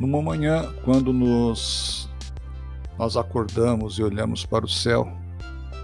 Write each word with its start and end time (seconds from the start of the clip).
Numa 0.00 0.22
manhã, 0.22 0.66
quando 0.82 1.12
nos 1.12 2.08
nós 2.98 3.18
acordamos 3.18 3.98
e 3.98 4.02
olhamos 4.02 4.46
para 4.46 4.64
o 4.64 4.68
céu, 4.68 5.06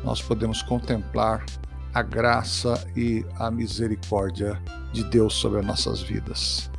nós 0.02 0.22
podemos 0.22 0.62
contemplar 0.62 1.44
a 1.92 2.02
graça 2.02 2.82
e 2.96 3.26
a 3.34 3.50
misericórdia 3.50 4.58
de 4.90 5.04
Deus 5.04 5.34
sobre 5.34 5.60
as 5.60 5.66
nossas 5.66 6.00
vidas. 6.00 6.70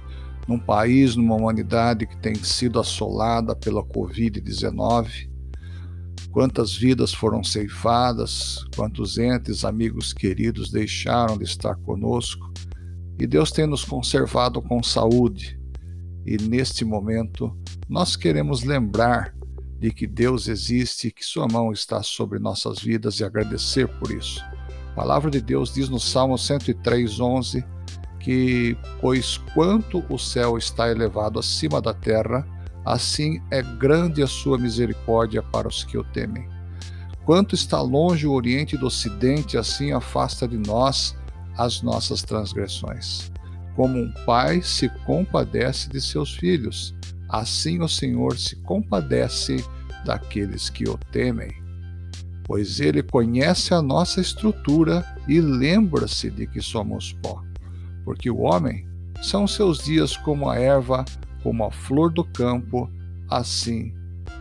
Num 0.47 0.57
país, 0.57 1.15
numa 1.15 1.35
humanidade 1.35 2.07
que 2.07 2.17
tem 2.17 2.33
sido 2.33 2.79
assolada 2.79 3.55
pela 3.55 3.83
Covid-19, 3.83 5.29
quantas 6.31 6.75
vidas 6.75 7.13
foram 7.13 7.43
ceifadas, 7.43 8.65
quantos 8.75 9.19
entes, 9.19 9.63
amigos 9.63 10.11
queridos 10.11 10.71
deixaram 10.71 11.37
de 11.37 11.43
estar 11.43 11.75
conosco, 11.75 12.51
e 13.19 13.27
Deus 13.27 13.51
tem 13.51 13.67
nos 13.67 13.85
conservado 13.85 14.59
com 14.59 14.81
saúde. 14.81 15.59
E 16.27 16.35
neste 16.35 16.83
momento, 16.83 17.55
nós 17.87 18.17
queremos 18.17 18.61
lembrar 18.61 19.33
de 19.79 19.91
que 19.91 20.05
Deus 20.05 20.49
existe 20.49 21.09
que 21.09 21.23
Sua 21.23 21.47
mão 21.47 21.71
está 21.71 22.03
sobre 22.03 22.37
nossas 22.37 22.79
vidas 22.79 23.21
e 23.21 23.23
agradecer 23.23 23.87
por 23.87 24.11
isso. 24.11 24.43
A 24.91 24.93
palavra 24.93 25.31
de 25.31 25.39
Deus 25.39 25.73
diz 25.73 25.87
no 25.87 26.01
Salmo 26.01 26.37
103, 26.37 27.21
11 27.21 27.65
que, 28.19 28.75
pois 28.99 29.37
quanto 29.53 30.03
o 30.09 30.17
céu 30.17 30.57
está 30.57 30.89
elevado 30.89 31.39
acima 31.39 31.81
da 31.81 31.93
terra, 31.93 32.45
assim 32.83 33.41
é 33.49 33.61
grande 33.61 34.21
a 34.21 34.27
sua 34.27 34.57
misericórdia 34.57 35.41
para 35.41 35.69
os 35.69 35.85
que 35.85 35.97
o 35.97 36.03
temem. 36.03 36.49
Quanto 37.23 37.55
está 37.55 37.79
longe 37.81 38.27
o 38.27 38.33
Oriente 38.33 38.75
do 38.75 38.87
Ocidente, 38.87 39.57
assim 39.57 39.93
afasta 39.93 40.45
de 40.45 40.57
nós 40.57 41.15
as 41.57 41.81
nossas 41.81 42.21
transgressões. 42.21 43.31
Como 43.77 43.99
um 43.99 44.11
pai 44.25 44.63
se 44.63 44.89
compadece 45.05 45.87
de 45.87 46.01
seus 46.01 46.35
filhos, 46.35 46.95
assim 47.29 47.79
o 47.79 47.87
Senhor 47.87 48.35
se 48.35 48.55
compadece 48.55 49.63
daqueles 50.03 50.67
que 50.67 50.89
o 50.89 50.97
temem. 51.11 51.51
Pois 52.43 52.79
ele 52.79 53.03
conhece 53.03 53.75
a 53.75 53.81
nossa 53.81 54.19
estrutura 54.19 55.05
e 55.27 55.39
lembra-se 55.39 56.31
de 56.31 56.47
que 56.47 56.59
somos 56.59 57.13
pó. 57.21 57.43
Porque 58.03 58.31
o 58.31 58.39
homem 58.39 58.87
são 59.21 59.45
seus 59.45 59.83
dias 59.83 60.17
como 60.17 60.49
a 60.49 60.57
erva, 60.57 61.05
como 61.43 61.63
a 61.63 61.69
flor 61.69 62.11
do 62.11 62.23
campo, 62.23 62.89
assim 63.29 63.93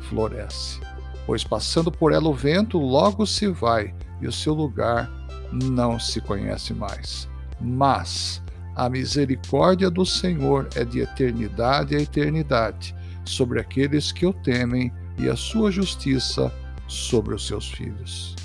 floresce. 0.08 0.80
Pois 1.26 1.44
passando 1.44 1.92
por 1.92 2.10
ela 2.10 2.30
o 2.30 2.34
vento 2.34 2.78
logo 2.78 3.26
se 3.26 3.48
vai, 3.48 3.94
e 4.18 4.26
o 4.26 4.32
seu 4.32 4.54
lugar 4.54 5.10
não 5.52 6.00
se 6.00 6.22
conhece 6.22 6.72
mais. 6.72 7.28
Mas 7.60 8.42
a 8.76 8.90
misericórdia 8.90 9.90
do 9.90 10.04
Senhor 10.04 10.68
é 10.76 10.84
de 10.84 11.00
eternidade 11.00 11.96
a 11.96 12.00
eternidade 12.00 12.94
sobre 13.24 13.58
aqueles 13.58 14.12
que 14.12 14.26
o 14.26 14.34
temem 14.34 14.92
e 15.18 15.30
a 15.30 15.34
sua 15.34 15.70
justiça 15.70 16.52
sobre 16.86 17.34
os 17.34 17.46
seus 17.46 17.70
filhos. 17.70 18.36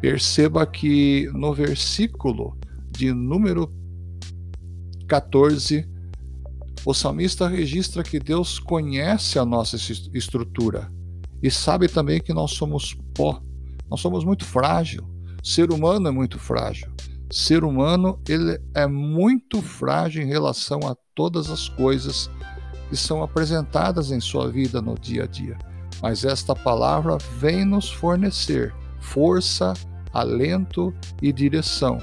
Perceba 0.00 0.64
que 0.64 1.28
no 1.34 1.52
versículo 1.52 2.56
de 2.92 3.12
número 3.12 3.70
14, 5.08 5.86
o 6.86 6.94
salmista 6.94 7.48
registra 7.48 8.04
que 8.04 8.20
Deus 8.20 8.60
conhece 8.60 9.36
a 9.38 9.44
nossa 9.44 9.76
estrutura 10.14 10.90
e 11.42 11.50
sabe 11.50 11.88
também 11.88 12.20
que 12.20 12.32
nós 12.32 12.52
somos 12.52 12.96
pó, 13.12 13.42
nós 13.90 14.00
somos 14.00 14.24
muito 14.24 14.44
frágil. 14.44 15.04
O 15.42 15.46
ser 15.46 15.72
humano 15.72 16.06
é 16.06 16.10
muito 16.10 16.38
frágil 16.38 16.90
ser 17.30 17.64
humano 17.64 18.20
ele 18.28 18.60
é 18.74 18.86
muito 18.86 19.62
frágil 19.62 20.22
em 20.22 20.26
relação 20.26 20.80
a 20.86 20.96
todas 21.14 21.50
as 21.50 21.68
coisas 21.68 22.30
que 22.88 22.96
são 22.96 23.22
apresentadas 23.22 24.10
em 24.10 24.20
sua 24.20 24.50
vida 24.50 24.82
no 24.82 24.98
dia 24.98 25.24
a 25.24 25.26
dia. 25.26 25.56
Mas 26.02 26.24
esta 26.24 26.54
palavra 26.54 27.18
vem 27.38 27.64
nos 27.64 27.90
fornecer 27.90 28.74
força, 29.00 29.74
alento 30.12 30.92
e 31.22 31.32
direção. 31.32 31.98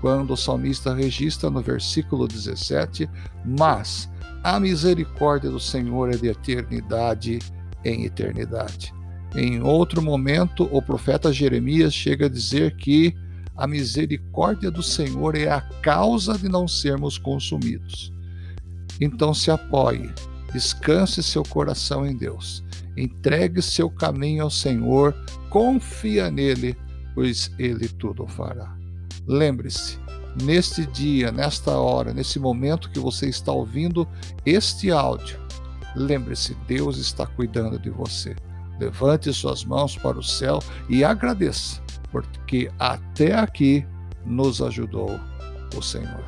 Quando 0.00 0.32
o 0.32 0.36
salmista 0.36 0.94
registra 0.94 1.48
no 1.48 1.62
versículo 1.62 2.26
17: 2.26 3.08
Mas 3.44 4.10
a 4.42 4.58
misericórdia 4.60 5.50
do 5.50 5.60
Senhor 5.60 6.10
é 6.10 6.16
de 6.16 6.28
eternidade 6.28 7.38
em 7.84 8.04
eternidade. 8.04 8.92
Em 9.34 9.62
outro 9.62 10.02
momento, 10.02 10.68
o 10.70 10.80
profeta 10.80 11.32
Jeremias 11.32 11.92
chega 11.92 12.26
a 12.26 12.28
dizer 12.28 12.76
que 12.76 13.16
a 13.56 13.66
misericórdia 13.66 14.70
do 14.70 14.82
Senhor 14.82 15.36
é 15.36 15.48
a 15.48 15.60
causa 15.60 16.36
de 16.36 16.48
não 16.48 16.66
sermos 16.66 17.18
consumidos. 17.18 18.12
Então 19.00 19.32
se 19.32 19.50
apoie, 19.50 20.12
descanse 20.52 21.22
seu 21.22 21.42
coração 21.42 22.06
em 22.06 22.16
Deus, 22.16 22.64
entregue 22.96 23.62
seu 23.62 23.88
caminho 23.90 24.44
ao 24.44 24.50
Senhor, 24.50 25.14
confia 25.50 26.30
nele, 26.30 26.76
pois 27.14 27.50
ele 27.58 27.88
tudo 27.88 28.26
fará. 28.26 28.76
Lembre-se, 29.26 29.98
neste 30.42 30.84
dia, 30.86 31.30
nesta 31.30 31.72
hora, 31.78 32.12
nesse 32.12 32.38
momento 32.38 32.90
que 32.90 32.98
você 32.98 33.28
está 33.28 33.52
ouvindo 33.52 34.06
este 34.44 34.90
áudio, 34.90 35.38
lembre-se, 35.94 36.54
Deus 36.66 36.98
está 36.98 37.26
cuidando 37.26 37.78
de 37.78 37.90
você. 37.90 38.34
Levante 38.80 39.32
suas 39.32 39.64
mãos 39.64 39.96
para 39.96 40.18
o 40.18 40.22
céu 40.22 40.58
e 40.88 41.04
agradeça 41.04 41.83
porque 42.14 42.70
até 42.78 43.34
aqui 43.34 43.84
nos 44.24 44.62
ajudou 44.62 45.18
o 45.76 45.82
Senhor. 45.82 46.24